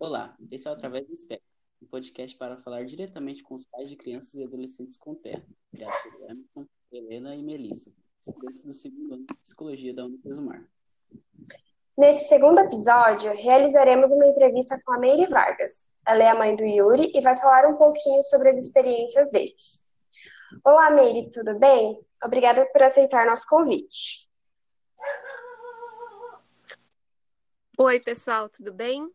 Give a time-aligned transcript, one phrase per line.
[0.00, 1.44] Olá, esse é o Através do Espectro,
[1.82, 5.96] um podcast para falar diretamente com os pais de crianças e adolescentes com terra, criados
[6.02, 10.64] por Emerson, Helena e Melissa, estudantes do segundo ano de Psicologia da Unifesumar.
[11.96, 15.90] Nesse segundo episódio, realizaremos uma entrevista com a Meire Vargas.
[16.06, 19.82] Ela é a mãe do Yuri e vai falar um pouquinho sobre as experiências deles.
[20.64, 22.00] Olá, Meire, tudo bem?
[22.22, 24.30] Obrigada por aceitar nosso convite.
[27.76, 29.12] Oi, pessoal, tudo bem?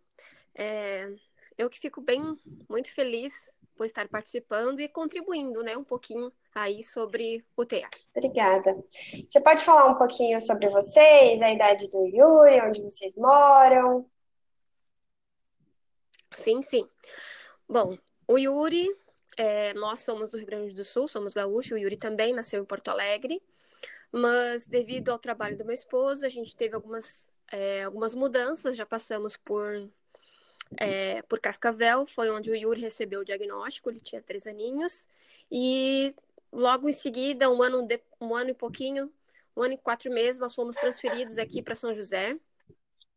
[0.56, 1.12] É,
[1.58, 2.38] eu que fico bem,
[2.70, 3.34] muito feliz
[3.76, 8.00] por estar participando e contribuindo, né, um pouquinho aí sobre o teatro.
[8.16, 8.84] Obrigada.
[8.92, 14.08] Você pode falar um pouquinho sobre vocês, a idade do Yuri, onde vocês moram?
[16.36, 16.88] Sim, sim.
[17.68, 17.98] Bom,
[18.28, 18.88] o Yuri,
[19.38, 22.66] é, nós somos do Rio Grande do Sul, somos gaúchos, o Yuri também nasceu em
[22.66, 23.42] Porto Alegre,
[24.12, 28.86] mas devido ao trabalho do meu esposo, a gente teve algumas, é, algumas mudanças, já
[28.86, 29.90] passamos por
[30.78, 35.06] é, por Cascavel, foi onde o Yuri recebeu o diagnóstico, ele tinha três aninhos,
[35.52, 36.14] e
[36.52, 39.12] logo em seguida, um ano, de, um ano e pouquinho,
[39.56, 42.38] um ano e quatro meses, nós fomos transferidos aqui para São José,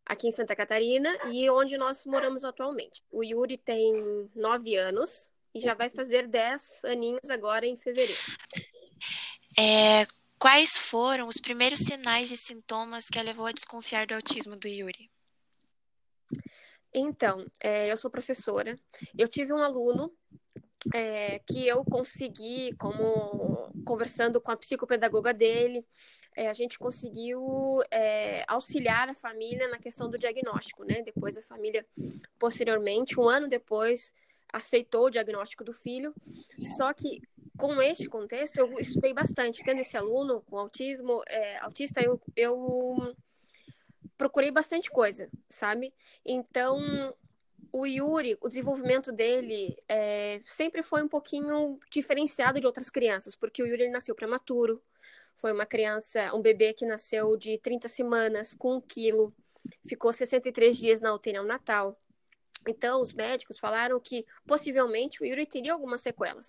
[0.04, 3.02] aqui em Santa Catarina, e onde nós moramos atualmente.
[3.10, 8.20] O Yuri tem nove anos e já vai fazer dez aninhos agora em fevereiro.
[9.58, 10.04] É,
[10.38, 14.68] quais foram os primeiros sinais e sintomas que a levou a desconfiar do autismo do
[14.68, 15.10] Yuri?
[16.98, 18.74] Então, é, eu sou professora.
[19.18, 20.10] Eu tive um aluno
[20.94, 25.84] é, que eu consegui, como conversando com a psicopedagoga dele,
[26.34, 31.02] é, a gente conseguiu é, auxiliar a família na questão do diagnóstico, né?
[31.02, 31.86] Depois a família,
[32.38, 34.10] posteriormente, um ano depois,
[34.50, 36.14] aceitou o diagnóstico do filho.
[36.78, 37.20] Só que
[37.58, 39.62] com este contexto, eu estudei bastante.
[39.62, 43.14] Tendo esse aluno com autismo, é, autista, eu, eu
[44.16, 45.92] procurei bastante coisa, sabe?
[46.24, 47.14] Então,
[47.72, 53.62] o Yuri, o desenvolvimento dele é, sempre foi um pouquinho diferenciado de outras crianças, porque
[53.62, 54.82] o Yuri nasceu prematuro,
[55.36, 59.34] foi uma criança, um bebê que nasceu de 30 semanas, com um quilo,
[59.86, 62.00] ficou 63 dias na UTI natal.
[62.66, 66.48] Então, os médicos falaram que possivelmente o Yuri teria algumas sequelas.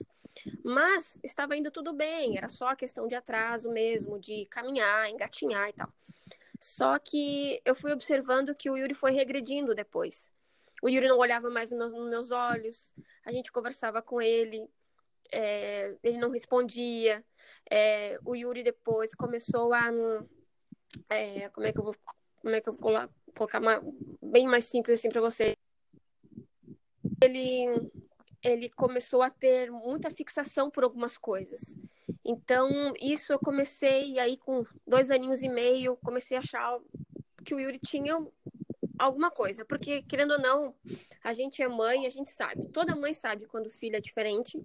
[0.63, 5.73] Mas estava indo tudo bem, era só questão de atraso mesmo, de caminhar, engatinhar e
[5.73, 5.91] tal.
[6.61, 10.29] Só que eu fui observando que o Yuri foi regredindo depois.
[10.81, 12.93] O Yuri não olhava mais nos meus, nos meus olhos,
[13.25, 14.69] a gente conversava com ele,
[15.31, 17.23] é, ele não respondia.
[17.69, 19.89] É, o Yuri depois começou a.
[21.09, 21.95] É, como é que eu vou,
[22.41, 23.81] como é que eu vou colocar uma,
[24.21, 25.55] bem mais simples assim para você?
[27.21, 27.89] Ele
[28.43, 31.75] ele começou a ter muita fixação por algumas coisas.
[32.27, 36.77] Então, isso eu comecei, aí com dois aninhos e meio, comecei a achar
[37.45, 38.21] que o Yuri tinha
[38.99, 39.63] alguma coisa.
[39.63, 40.75] Porque, querendo ou não,
[41.23, 42.67] a gente é mãe, a gente sabe.
[42.73, 44.61] Toda mãe sabe quando o filho é diferente.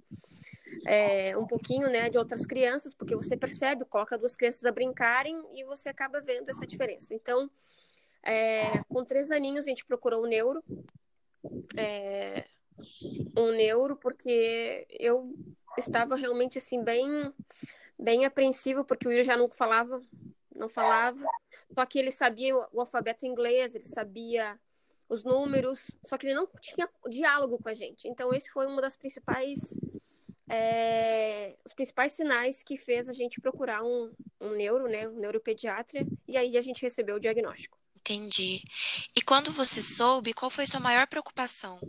[0.85, 5.41] É, um pouquinho, né, de outras crianças, porque você percebe, coloca duas crianças a brincarem
[5.55, 7.15] e você acaba vendo essa diferença.
[7.15, 7.49] Então,
[8.25, 10.65] é, com três aninhos, a gente procurou o neuro.
[11.77, 12.45] É,
[13.37, 15.25] um neuro, porque eu
[15.79, 17.33] estava realmente assim bem
[17.99, 20.03] bem apreensivo porque o Yuri já não falava,
[20.55, 21.25] não falava.
[21.75, 24.59] Só que ele sabia o alfabeto inglês, ele sabia
[25.09, 28.09] os números, só que ele não tinha diálogo com a gente.
[28.09, 29.75] Então esse foi uma das principais
[30.49, 36.07] é, os principais sinais que fez a gente procurar um, um neuro, né, um neuropediatra,
[36.29, 37.79] e aí a gente recebeu o diagnóstico.
[37.97, 38.63] Entendi.
[39.17, 41.81] E quando você soube, qual foi sua maior preocupação?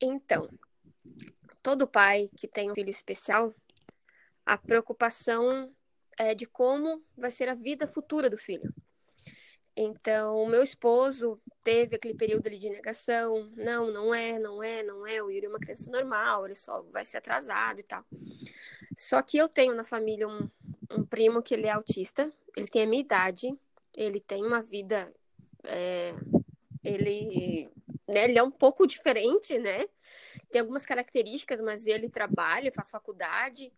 [0.00, 0.48] Então,
[1.62, 3.54] todo pai que tem um filho especial,
[4.44, 5.72] a preocupação
[6.18, 8.72] é de como vai ser a vida futura do filho.
[9.80, 15.06] Então, o meu esposo teve aquele período de negação, não, não é, não é, não
[15.06, 18.04] é, o Yuri é uma criança normal, ele só vai ser atrasado e tal.
[18.96, 20.50] Só que eu tenho na família um,
[20.90, 23.56] um primo que ele é autista, ele tem a minha idade,
[23.94, 25.12] ele tem uma vida,
[25.62, 26.12] é,
[26.82, 27.70] ele
[28.08, 28.24] né?
[28.24, 29.86] Ele é um pouco diferente, né?
[30.50, 33.72] Tem algumas características, mas ele trabalha, faz faculdade.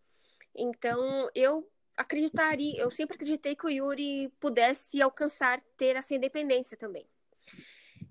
[0.55, 7.07] Então, eu acreditaria, eu sempre acreditei que o Yuri pudesse alcançar ter essa independência também.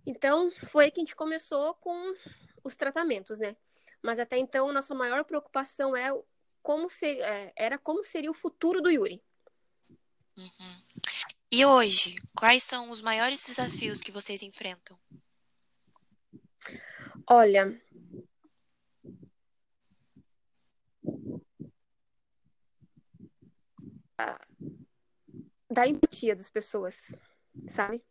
[0.07, 2.15] Então, foi que a gente começou com
[2.63, 3.57] os tratamentos, né?
[4.03, 6.11] Mas até então, nossa maior preocupação é
[6.63, 9.23] como ser, é, era como seria o futuro do Yuri.
[10.37, 10.77] Uhum.
[11.53, 14.99] E hoje, quais são os maiores desafios que vocês enfrentam?
[17.32, 17.81] Olha,
[25.71, 27.17] da empatia das pessoas.
[27.69, 28.03] sabe?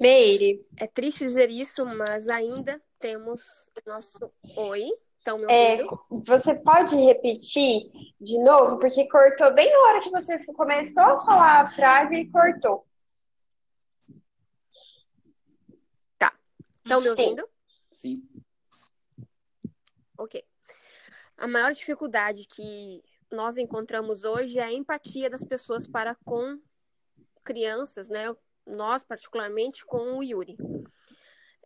[0.00, 0.66] Meire.
[0.76, 4.88] É triste dizer isso, mas ainda temos nosso oi.
[5.18, 6.00] Estão me É, ouvindo?
[6.10, 8.78] você pode repetir de novo?
[8.78, 12.86] Porque cortou bem na hora que você começou a falar a frase e cortou.
[16.84, 17.22] Estão me Sim.
[17.22, 17.48] ouvindo?
[17.92, 18.28] Sim.
[20.22, 20.44] Ok.
[21.36, 26.60] A maior dificuldade que nós encontramos hoje é a empatia das pessoas para com
[27.42, 28.32] crianças, né?
[28.64, 30.56] Nós, particularmente, com o Yuri.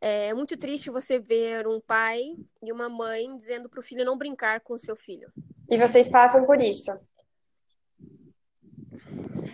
[0.00, 2.22] É muito triste você ver um pai
[2.62, 5.30] e uma mãe dizendo para o filho não brincar com o seu filho.
[5.68, 6.92] E vocês passam por isso.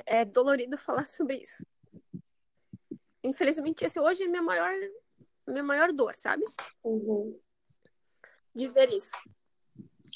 [0.06, 1.66] É dolorido falar sobre isso.
[3.24, 4.72] Infelizmente, esse hoje é minha maior,
[5.48, 6.44] minha maior dor, sabe?
[6.84, 7.36] Uhum.
[8.54, 9.10] De ver isso.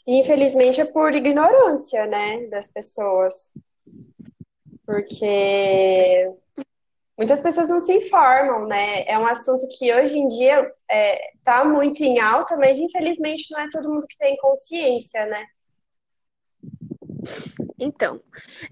[0.06, 3.52] Infelizmente é por ignorância, né, das pessoas.
[4.84, 6.30] Porque
[7.18, 9.04] muitas pessoas não se informam, né?
[9.06, 13.60] É um assunto que hoje em dia é, tá muito em alta, mas infelizmente não
[13.60, 15.44] é todo mundo que tem consciência, né?
[17.78, 18.22] Então,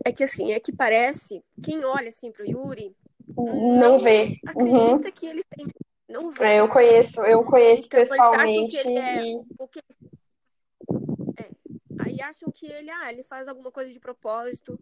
[0.04, 2.94] é que assim, é que parece, quem olha assim pro Yuri,
[3.36, 4.38] Não vê.
[4.56, 4.92] Uhum.
[4.92, 5.66] acredita que ele tem.
[6.14, 6.44] Não vê.
[6.44, 11.50] É, eu conheço, eu conheço Então, eles acham pessoalmente que ele é o que é.
[11.98, 14.78] Aí acham que ele, ah, ele faz alguma coisa de propósito,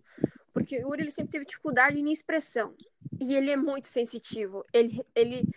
[0.52, 2.74] porque o Yuri ele sempre teve dificuldade em expressão.
[3.18, 4.62] E ele é muito sensitivo.
[4.74, 5.48] Ele, ele,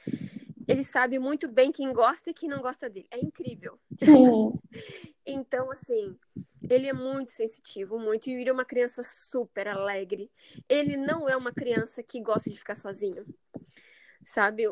[0.66, 3.07] ele sabe muito bem quem gosta e quem não gosta dele.
[3.12, 3.78] É incrível.
[5.28, 6.16] Então, assim,
[6.69, 8.30] ele é muito sensitivo, muito.
[8.30, 10.31] E o Yuri é uma criança super alegre.
[10.69, 13.25] Ele não é uma criança que gosta de ficar sozinho,
[14.24, 14.68] sabe?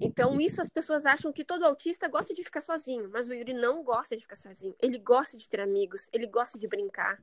[0.00, 3.54] Então, isso as pessoas acham que todo autista gosta de ficar sozinho, mas o Yuri
[3.54, 4.74] não gosta de ficar sozinho.
[4.80, 7.22] Ele gosta de ter amigos, ele gosta de brincar,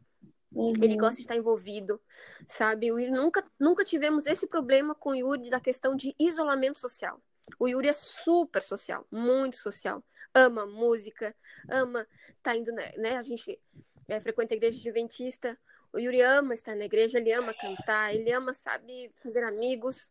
[0.81, 0.97] ele Uhum.
[0.97, 1.99] gosta de estar envolvido,
[2.47, 2.91] sabe?
[2.91, 7.21] O Yuri nunca, nunca tivemos esse problema com o Yuri da questão de isolamento social.
[7.59, 10.03] O Yuri é super social, muito social.
[10.33, 11.35] Ama música,
[11.69, 12.07] ama
[12.41, 12.91] tá indo, né?
[12.97, 13.17] né?
[13.17, 13.59] A gente
[14.07, 15.57] é, frequenta a igreja adventista.
[15.91, 20.09] O Yuri ama estar na igreja, ele ama cantar, ele ama, sabe, fazer amigos.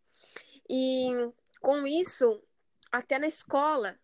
[0.69, 1.09] E
[1.63, 2.43] com isso,
[2.91, 3.99] até na escola,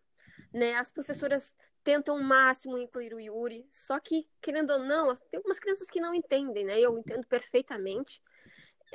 [0.53, 1.53] né, as professoras
[1.83, 6.01] tentam o máximo incluir o Yuri, só que, querendo ou não, tem algumas crianças que
[6.01, 6.79] não entendem, né?
[6.79, 8.21] Eu entendo perfeitamente,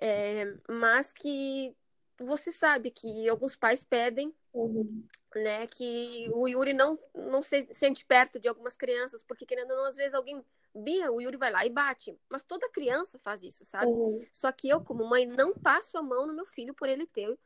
[0.01, 1.75] é, mas que
[2.19, 5.05] você sabe que alguns pais pedem Uhum.
[5.35, 9.79] né, que o Yuri não, não se sente perto de algumas crianças, porque querendo ou
[9.79, 10.45] não, às vezes alguém
[10.75, 12.19] Bia, o Yuri vai lá e bate.
[12.29, 13.87] Mas toda criança faz isso, sabe?
[13.87, 14.21] Uhum.
[14.33, 17.39] Só que eu, como mãe, não passo a mão no meu filho por ele ter,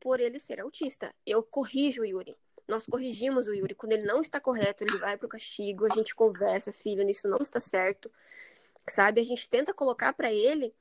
[0.00, 1.14] por ele ser autista.
[1.26, 2.36] Eu corrijo o Yuri.
[2.66, 3.74] Nós corrigimos o Yuri.
[3.74, 7.38] Quando ele não está correto, ele vai pro castigo, a gente conversa, filho, isso não
[7.38, 8.10] está certo.
[8.88, 9.20] Sabe?
[9.20, 10.74] A gente tenta colocar para ele,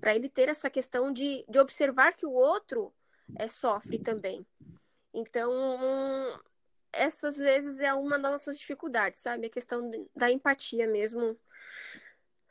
[0.00, 2.92] para ele ter essa questão de, de observar que o outro
[3.36, 4.46] é, sofre também.
[5.12, 5.50] Então,
[6.92, 9.46] essas vezes é uma das nossas dificuldades, sabe?
[9.46, 11.38] A questão da empatia mesmo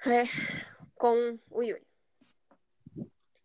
[0.05, 0.23] é,
[0.95, 1.87] com o Yuri.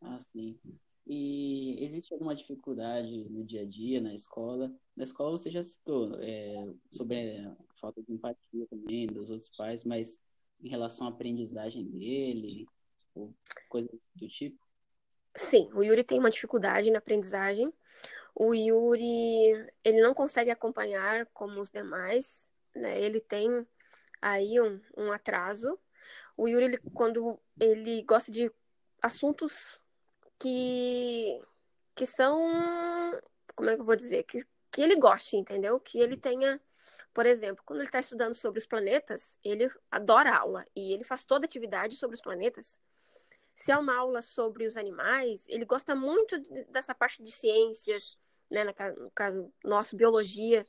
[0.00, 0.58] Ah, sim.
[1.06, 4.72] E existe alguma dificuldade no dia a dia, na escola?
[4.96, 9.84] Na escola você já citou é, sobre a falta de empatia também dos outros pais,
[9.84, 10.18] mas
[10.62, 12.66] em relação à aprendizagem dele,
[13.14, 13.34] ou
[13.68, 14.58] coisas do tipo?
[15.36, 17.70] Sim, o Yuri tem uma dificuldade na aprendizagem.
[18.34, 23.00] O Yuri, ele não consegue acompanhar como os demais, né?
[23.00, 23.66] Ele tem
[24.22, 25.78] aí um, um atraso.
[26.36, 28.50] O Yuri, ele, quando ele gosta de
[29.02, 29.83] assuntos
[30.38, 31.40] que,
[31.94, 32.40] que são,
[33.54, 34.24] como é que eu vou dizer?
[34.24, 35.78] Que, que ele goste, entendeu?
[35.80, 36.60] Que ele tenha,
[37.12, 41.24] por exemplo, quando ele está estudando sobre os planetas, ele adora aula e ele faz
[41.24, 42.78] toda atividade sobre os planetas.
[43.54, 48.18] Se é uma aula sobre os animais, ele gosta muito de- dessa parte de ciências,
[48.50, 48.64] né?
[48.64, 50.64] No caso, nosso, biologia,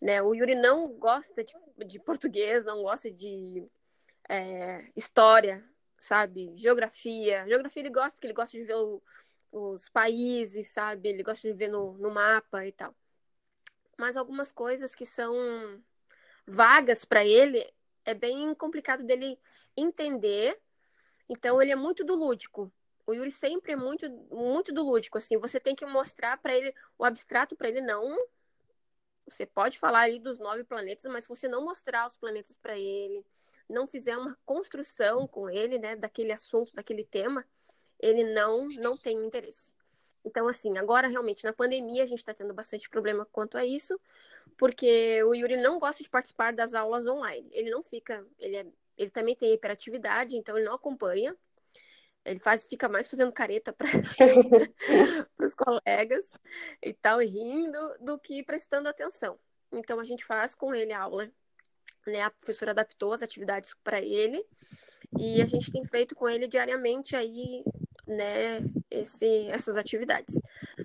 [0.00, 0.22] né?
[0.22, 1.54] O Yuri não gosta de,
[1.86, 3.66] de português, não gosta de
[4.28, 5.62] é, história,
[5.98, 6.52] sabe?
[6.56, 7.46] Geografia.
[7.48, 9.02] Geografia ele gosta porque ele gosta de ver o-
[9.52, 11.08] os países, sabe?
[11.08, 12.94] Ele gosta de ver no, no mapa e tal.
[13.98, 15.82] Mas algumas coisas que são
[16.46, 17.64] vagas para ele
[18.04, 19.38] é bem complicado dele
[19.76, 20.58] entender.
[21.28, 22.72] Então ele é muito do lúdico.
[23.06, 25.38] O Yuri sempre é muito muito do lúdico assim.
[25.38, 28.16] Você tem que mostrar para ele o abstrato para ele não.
[29.26, 32.78] Você pode falar ali dos nove planetas, mas se você não mostrar os planetas para
[32.78, 33.24] ele,
[33.68, 37.44] não fizer uma construção com ele, né, daquele assunto, daquele tema,
[37.98, 39.72] ele não não tem interesse.
[40.24, 44.00] Então, assim, agora realmente na pandemia a gente está tendo bastante problema quanto a isso,
[44.56, 47.46] porque o Yuri não gosta de participar das aulas online.
[47.52, 48.66] Ele não fica, ele, é,
[48.96, 51.36] ele também tem hiperatividade, então ele não acompanha.
[52.24, 53.86] Ele faz, fica mais fazendo careta para
[55.38, 56.30] os colegas
[56.82, 59.38] e tal, rindo, do que prestando atenção.
[59.70, 61.30] Então a gente faz com ele a aula.
[62.06, 62.22] Né?
[62.22, 64.44] A professora adaptou as atividades para ele
[65.18, 67.62] e a gente tem feito com ele diariamente aí,
[68.06, 70.40] né, esse, essas atividades.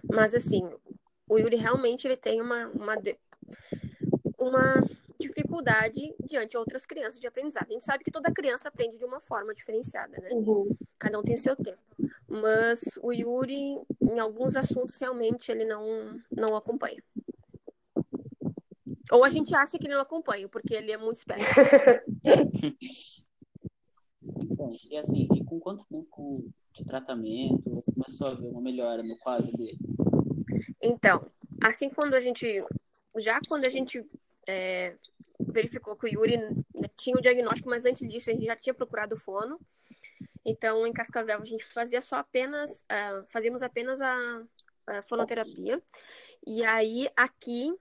[0.10, 0.62] Mas assim,
[1.28, 2.96] o Yuri realmente ele tem uma, uma,
[4.38, 4.88] uma
[5.20, 7.68] dificuldade diante de outras crianças de aprendizado.
[7.70, 10.30] A gente sabe que toda criança aprende de uma forma diferenciada, né?
[10.32, 10.70] Uhum.
[10.98, 11.80] Cada um tem seu tempo.
[12.28, 17.04] Mas o Yuri, em alguns assuntos, realmente ele não, não acompanha.
[19.12, 21.44] Ou a gente acha que ele não acompanha, porque ele é muito esperto.
[24.22, 29.02] Bom, e assim, e com quanto tempo de tratamento você começou a ver uma melhora
[29.02, 29.80] no quadro dele?
[30.82, 31.26] Então,
[31.62, 32.64] assim quando a gente.
[33.18, 34.06] Já quando a gente
[34.48, 34.96] é,
[35.40, 38.74] verificou que o Yuri né, tinha o diagnóstico, mas antes disso a gente já tinha
[38.74, 39.60] procurado o fono.
[40.46, 44.44] Então, em Cascavel, a gente fazia só apenas, uh, fazíamos apenas a,
[44.88, 45.82] a, fonoterapia.
[46.46, 47.74] E aí, aqui,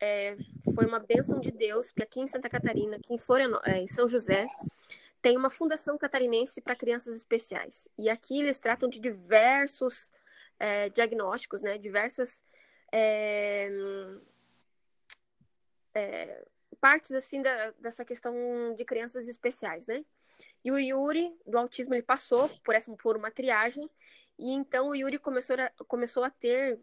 [0.00, 0.36] é,
[0.74, 3.86] foi uma bênção de Deus, porque aqui em Santa Catarina, aqui em, Florianó é, em
[3.86, 4.46] São José,
[5.20, 7.86] tem uma fundação catarinense para crianças especiais.
[7.98, 10.10] E aqui eles tratam de diversos
[10.58, 11.76] é, diagnósticos, né?
[11.76, 12.42] Diversas
[12.90, 13.68] é,
[15.94, 16.44] é,
[16.80, 18.34] partes assim da, dessa questão
[18.76, 20.04] de crianças especiais, né?
[20.64, 23.90] E o Yuri do autismo ele passou por essa por uma triagem
[24.38, 26.78] e então o Yuri começou a, começou a ter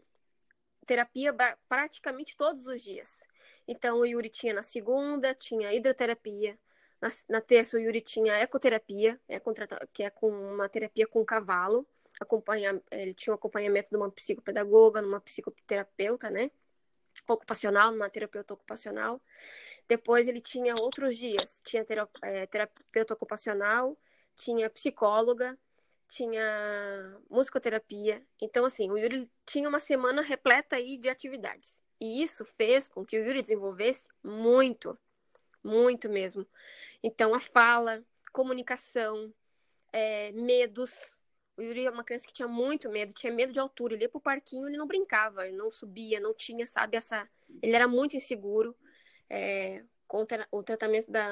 [0.88, 1.36] terapia
[1.70, 3.20] praticamente todos os dias.
[3.68, 6.58] Então o Yuri tinha na segunda tinha hidroterapia,
[7.00, 9.40] na, na terça o Yuri tinha ecoterapia, é
[9.94, 11.86] que é com uma terapia com cavalo,
[12.20, 16.50] acompanha, ele tinha um acompanhamento de uma psicopedagoga, numa psicoterapeuta, né?
[17.28, 19.22] ocupacional, numa terapeuta ocupacional.
[19.88, 21.86] Depois ele tinha outros dias, tinha
[22.22, 23.98] é, terapeuta ocupacional,
[24.36, 25.58] tinha psicóloga,
[26.08, 28.24] tinha musicoterapia.
[28.42, 31.82] Então, assim, o Yuri tinha uma semana repleta aí de atividades.
[32.00, 34.98] E isso fez com que o Yuri desenvolvesse muito,
[35.64, 36.48] muito mesmo.
[37.04, 39.34] Então, a fala, comunicação,
[39.92, 40.92] é, medos,
[41.58, 43.96] o Yuri é uma criança que tinha muito medo, tinha medo de altura.
[43.96, 47.28] Ele ia pro parquinho, ele não brincava, ele não subia, não tinha, sabe, essa.
[47.62, 48.76] Ele era muito inseguro.
[49.28, 49.84] É,
[50.52, 51.26] o tratamento da,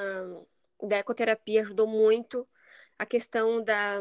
[0.82, 2.46] da ecoterapia ajudou muito.
[2.98, 4.00] A questão da.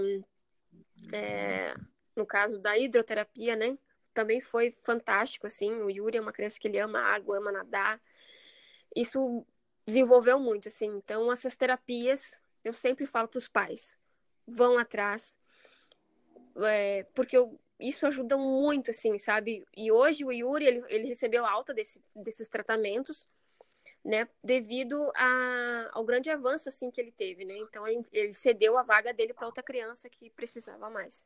[1.12, 1.76] É,
[2.16, 3.78] no caso da hidroterapia, né?
[4.14, 5.72] Também foi fantástico, assim.
[5.82, 8.02] O Yuri é uma criança que ele ama água, ama nadar.
[8.96, 9.46] Isso
[9.86, 10.88] desenvolveu muito, assim.
[10.88, 13.96] Então, essas terapias, eu sempre falo para os pais:
[14.48, 15.36] vão atrás,
[16.64, 19.66] é, porque eu, isso ajuda muito, assim, sabe?
[19.76, 23.28] E hoje o Yuri, ele, ele recebeu alta desse, desses tratamentos,
[24.06, 24.30] né?
[24.44, 27.56] Devido a, ao grande avanço, assim, que ele teve, né?
[27.58, 31.26] Então, ele cedeu a vaga dele para outra criança que precisava mais.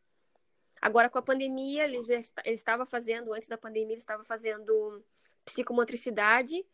[0.82, 5.04] Agora, com a pandemia, ele, já, ele estava fazendo, antes da pandemia, ele estava fazendo
[5.44, 6.66] psicomotricidade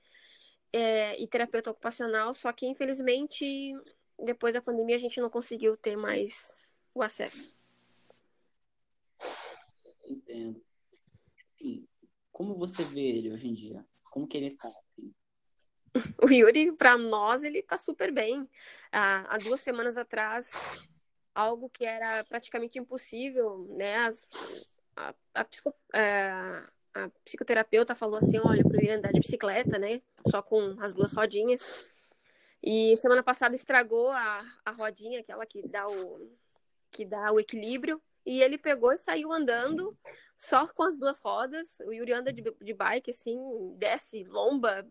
[0.71, 3.73] é, e terapeuta ocupacional, só que, infelizmente,
[4.23, 6.53] depois da pandemia, a gente não conseguiu ter mais
[6.93, 7.57] o acesso.
[10.07, 10.63] Entendo.
[11.43, 11.87] Assim,
[12.31, 13.83] como você vê ele hoje em dia?
[14.11, 14.67] Como que ele está?
[14.67, 15.11] Assim?
[16.21, 18.47] O Yuri, para nós, ele está super bem.
[18.91, 21.01] Há, há, duas semanas atrás,
[21.33, 23.97] algo que era praticamente impossível, né?
[24.05, 26.29] As, a, a, psico, é,
[26.93, 30.01] a, psicoterapeuta falou assim, olha, o Yuri andar de bicicleta, né?
[30.29, 31.61] Só com as duas rodinhas.
[32.61, 36.29] E semana passada estragou a, a rodinha, aquela que dá o,
[36.91, 38.01] que dá o equilíbrio.
[38.25, 39.95] E ele pegou e saiu andando
[40.37, 41.79] só com as duas rodas.
[41.85, 43.37] O Yuri anda de, de bike, assim,
[43.77, 44.85] desce, lomba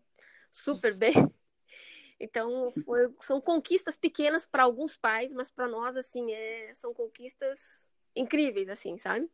[0.55, 1.13] super bem.
[2.17, 7.91] Então, foi, são conquistas pequenas para alguns pais, mas para nós, assim, é, são conquistas
[8.15, 9.29] incríveis, assim, sabe?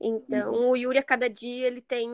[0.00, 0.70] Então, uhum.
[0.70, 2.10] o Yuri, a cada dia, ele tem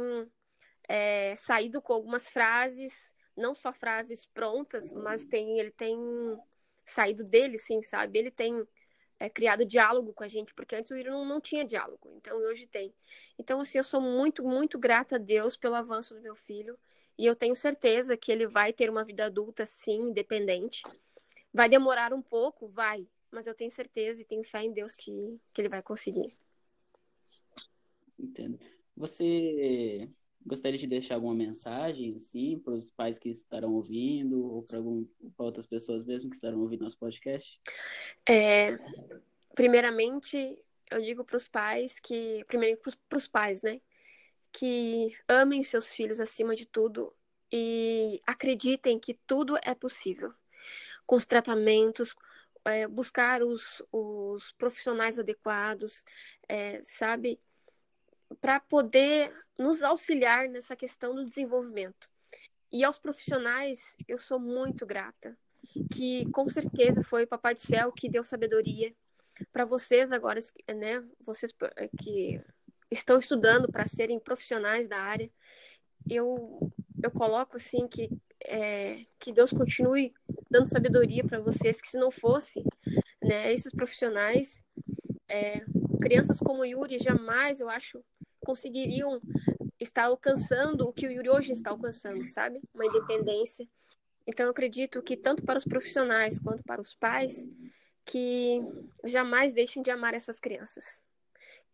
[0.87, 5.99] é, saído com algumas frases, não só frases prontas, mas tem, ele tem
[6.85, 8.19] saído dele, sim, sabe?
[8.19, 8.63] Ele tem
[9.19, 12.37] é, criado diálogo com a gente, porque antes o Iro não, não tinha diálogo, então
[12.39, 12.93] hoje tem.
[13.39, 16.79] Então, assim, eu sou muito, muito grata a Deus pelo avanço do meu filho,
[17.19, 20.83] e eu tenho certeza que ele vai ter uma vida adulta, sim, independente.
[21.53, 22.67] Vai demorar um pouco?
[22.67, 26.33] Vai, mas eu tenho certeza e tenho fé em Deus que, que ele vai conseguir.
[28.19, 28.59] Entendo.
[28.97, 30.09] Você
[30.45, 34.79] gostaria de deixar alguma mensagem, assim, para os pais que estarão ouvindo, ou para
[35.45, 37.61] outras pessoas mesmo que estarão ouvindo nosso podcast?
[38.29, 38.77] É,
[39.55, 40.59] primeiramente,
[40.91, 43.81] eu digo para os pais que, primeiro para os pais, né,
[44.53, 47.15] que amem seus filhos acima de tudo
[47.51, 50.33] e acreditem que tudo é possível.
[51.07, 52.15] Com os tratamentos,
[52.65, 56.05] é, buscar os, os profissionais adequados,
[56.49, 57.41] é, sabe?
[58.41, 62.09] Para poder nos auxiliar nessa questão do desenvolvimento.
[62.71, 65.37] E aos profissionais, eu sou muito grata,
[65.93, 68.95] que com certeza foi o Papai do Céu que deu sabedoria
[69.53, 70.41] para vocês agora,
[70.75, 71.05] né?
[71.21, 72.41] Vocês é, que
[72.93, 75.31] estão estudando para serem profissionais da área.
[76.09, 76.73] Eu,
[77.03, 78.11] eu coloco assim que,
[78.45, 80.13] é, que Deus continue
[80.51, 82.63] dando sabedoria para vocês, que se não fosse
[83.23, 84.63] né, esses profissionais,
[85.29, 85.65] é,
[86.01, 88.05] crianças como Yuri jamais, eu acho,
[88.41, 89.21] conseguiriam
[89.81, 92.61] estar alcançando o que o Yuri hoje está alcançando, sabe?
[92.75, 93.67] Uma independência.
[94.27, 97.45] Então, eu acredito que tanto para os profissionais quanto para os pais,
[98.05, 98.61] que
[99.05, 100.85] jamais deixem de amar essas crianças.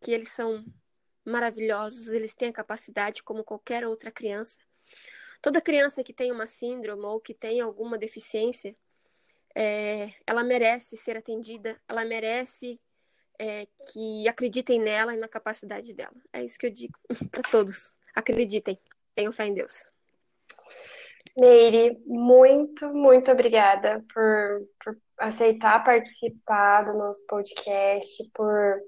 [0.01, 0.65] Que eles são
[1.29, 4.59] maravilhosos, eles têm a capacidade como qualquer outra criança.
[5.41, 8.75] Toda criança que tem uma síndrome ou que tem alguma deficiência,
[9.55, 12.81] é, ela merece ser atendida, ela merece
[13.39, 16.17] é, que acreditem nela e na capacidade dela.
[16.33, 16.99] É isso que eu digo
[17.31, 17.95] para todos.
[18.15, 18.79] Acreditem,
[19.15, 19.91] tenham fé em Deus.
[21.37, 28.81] Meire, muito, muito obrigada por, por aceitar participar do nosso podcast, por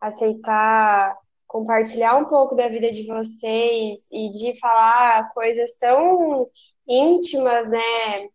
[0.00, 1.14] aceitar
[1.50, 6.48] compartilhar um pouco da vida de vocês e de falar coisas tão
[6.86, 8.28] íntimas, né?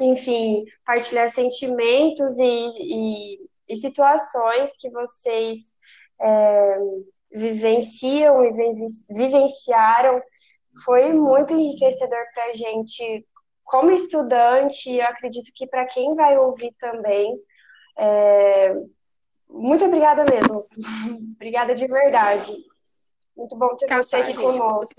[0.00, 3.38] Enfim, partilhar sentimentos e, e,
[3.68, 5.76] e situações que vocês
[6.18, 6.78] é,
[7.30, 10.22] vivenciam e vivenciaram
[10.86, 13.26] foi muito enriquecedor para a gente
[13.62, 17.38] como estudante, eu acredito que para quem vai ouvir também.
[17.98, 18.72] É...
[19.48, 20.68] Muito obrigada mesmo.
[21.36, 22.52] obrigada de verdade.
[23.36, 24.94] Muito bom ter você aqui gente, conosco.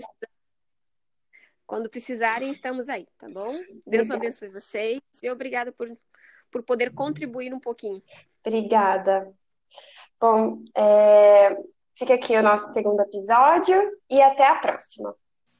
[1.66, 3.52] Quando precisarem, estamos aí, tá bom?
[3.52, 4.14] Deus obrigada.
[4.14, 5.88] abençoe vocês e obrigada por,
[6.50, 8.02] por poder contribuir um pouquinho.
[8.44, 9.32] Obrigada.
[10.18, 11.56] Bom, é...
[11.94, 13.76] fica aqui o nosso segundo episódio
[14.08, 15.14] e até a próxima.